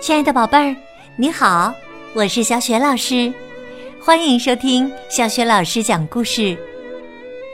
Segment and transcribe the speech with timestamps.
[0.00, 0.74] 亲爱的宝贝儿，
[1.14, 1.74] 你好，
[2.14, 3.30] 我是小雪老师，
[4.00, 6.56] 欢迎收听小雪老师讲故事，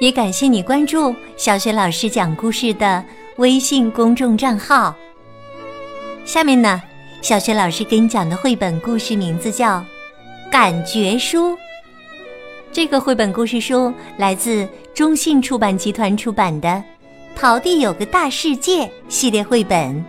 [0.00, 3.04] 也感谢你关注小雪老师讲故事的
[3.38, 4.94] 微信公众账号。
[6.24, 6.80] 下面呢，
[7.20, 9.78] 小雪老师给你讲的绘本故事名字叫
[10.48, 11.50] 《感觉书》。
[12.70, 16.68] 这个绘本故事书来自中信出版集团出版的
[17.34, 20.04] 《淘地有个大世界》系列绘本，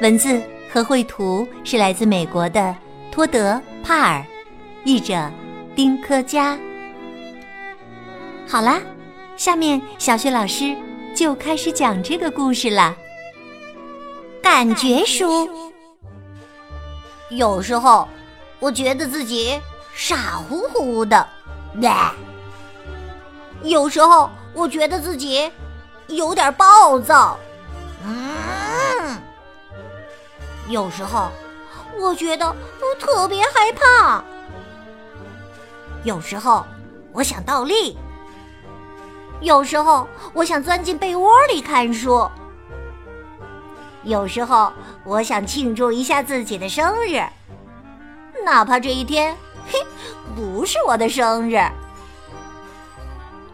[0.00, 0.40] 文字
[0.72, 2.74] 和绘图是来自美国的
[3.10, 4.24] 托德·帕尔，
[4.84, 5.28] 译者
[5.74, 6.56] 丁科佳。
[8.46, 8.80] 好啦，
[9.36, 10.76] 下面小雪老师
[11.14, 12.96] 就开始讲这个故事了。
[14.40, 15.48] 感觉书，
[17.30, 18.08] 有时候
[18.60, 19.60] 我觉得自己
[19.92, 21.26] 傻乎乎的。
[23.62, 25.50] 有时候我觉得自己
[26.06, 27.38] 有点暴躁，
[30.70, 31.28] 有时候
[31.98, 34.22] 我觉得我特别害怕，
[36.04, 36.64] 有时候
[37.12, 37.98] 我想倒立，
[39.40, 42.30] 有时候我想钻进被窝里看书，
[44.04, 44.72] 有时候
[45.02, 47.20] 我想庆祝一下自己的生日，
[48.44, 49.36] 哪怕这一天。
[49.72, 49.84] 嘿，
[50.36, 51.60] 不是我的生日。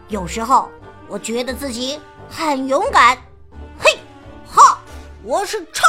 [0.07, 0.69] 有时候
[1.07, 1.99] 我觉得自己
[2.29, 3.17] 很勇敢，
[3.79, 3.99] 嘿，
[4.47, 4.77] 哈，
[5.23, 5.83] 我是超。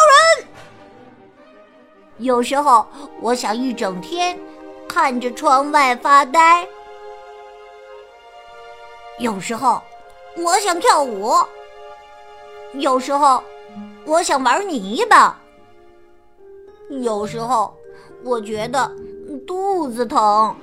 [2.19, 2.87] 有时候
[3.21, 4.39] 我想一整天
[4.89, 6.67] 看着窗外发呆。
[9.19, 9.81] 有时候
[10.37, 11.33] 我想跳舞。
[12.75, 13.43] 有时候
[14.05, 15.39] 我想玩泥巴。
[16.89, 17.75] 有时候
[18.23, 18.91] 我觉得。
[19.47, 20.57] 肚子疼，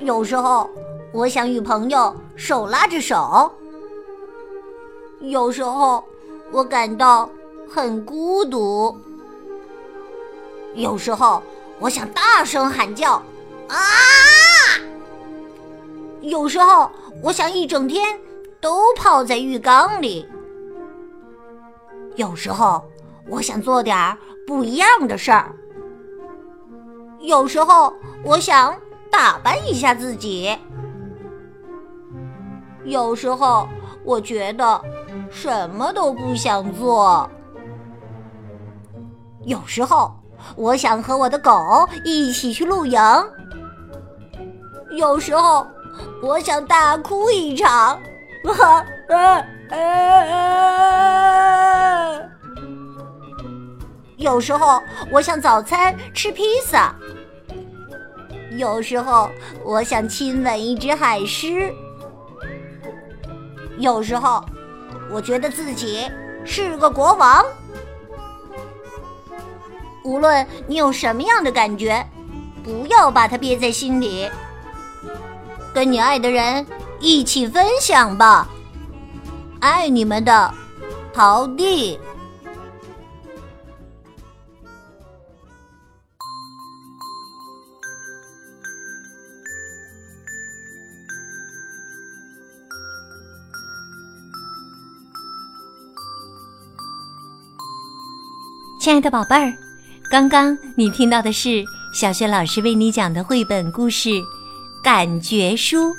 [0.00, 0.68] 有时候
[1.12, 3.50] 我想与朋友手拉着手，
[5.20, 6.02] 有时候
[6.50, 7.30] 我感到
[7.68, 8.96] 很孤独，
[10.76, 11.42] 有时候
[11.80, 13.14] 我想大声喊叫
[13.68, 13.76] 啊，
[16.20, 16.90] 有时候
[17.22, 18.18] 我想一整天
[18.60, 20.28] 都泡在浴缸里，
[22.14, 22.84] 有时候
[23.26, 25.50] 我想做点不一样的事儿。
[27.20, 27.92] 有时候
[28.22, 28.76] 我想
[29.10, 30.56] 打扮一下自己，
[32.84, 33.66] 有时候
[34.04, 34.80] 我觉得
[35.30, 37.28] 什么都不想做，
[39.44, 40.14] 有时候
[40.54, 43.00] 我想和我的狗一起去露营，
[44.90, 45.66] 有时候
[46.22, 48.00] 我想大哭一场，啊
[49.08, 49.76] 啊啊！
[54.16, 54.80] 有时候
[55.10, 56.94] 我想早餐吃披萨。
[58.56, 59.30] 有时候
[59.64, 61.70] 我想亲吻一只海狮，
[63.76, 64.42] 有时候
[65.10, 66.10] 我觉得自己
[66.44, 67.44] 是个国王。
[70.06, 72.06] 无论你有什么样的感觉，
[72.62, 74.30] 不要把它憋在心里，
[75.74, 76.64] 跟你爱的人
[77.00, 78.48] 一起分享吧。
[79.58, 80.54] 爱你们的
[81.12, 81.98] 陶弟。
[98.78, 99.65] 亲爱的宝贝儿，
[100.08, 104.10] 刚刚你听到的是小雪老师为你讲的绘本故事
[104.82, 105.90] 《感觉书》。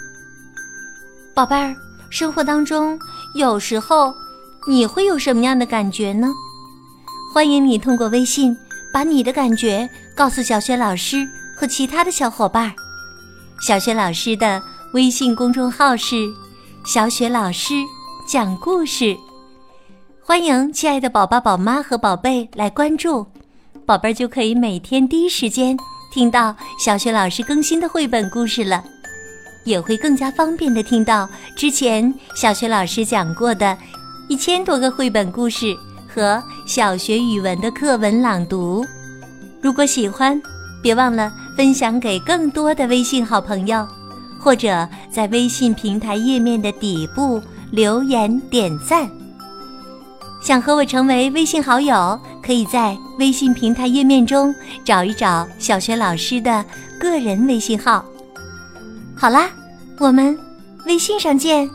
[1.34, 1.75] 宝贝儿，
[2.09, 2.97] 生活当中
[3.35, 4.16] 有时候
[4.66, 6.29] 你会有什么样的感觉呢？
[7.34, 8.56] 欢迎你通过微信
[8.94, 12.74] 把你的感觉告诉小雪老师和其他的小伙伴。
[13.59, 14.63] 小雪老师的
[14.94, 16.16] 微信公众号是
[16.88, 17.74] “小雪老师
[18.25, 19.18] 讲故事”。
[20.24, 23.25] 欢迎亲爱的宝宝、宝妈和宝贝来关注，
[23.85, 25.77] 宝贝儿就可以每天第一时间
[26.11, 28.83] 听到小学老师更新的绘本故事了，
[29.65, 33.77] 也会更加方便的听到之前小学老师讲过的
[34.27, 35.75] 一千多个绘本故事
[36.07, 38.85] 和小学语文的课文朗读。
[39.62, 40.41] 如果喜欢，
[40.81, 43.85] 别忘了分享给更多的微信好朋友，
[44.39, 47.41] 或者在微信平台页面的底部
[47.71, 49.09] 留言点赞。
[50.41, 54.55] 想和我成为微信好友，可以在微信平台页面中
[54.85, 56.63] 找一找小学老师的
[56.97, 58.05] 个人微信号。
[59.17, 59.49] 好啦，
[59.99, 60.39] 我们
[60.85, 61.69] 微信上见。